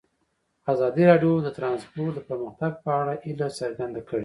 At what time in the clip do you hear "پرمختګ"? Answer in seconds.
2.29-2.71